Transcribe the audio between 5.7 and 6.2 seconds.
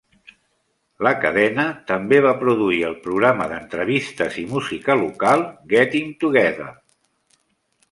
"Getting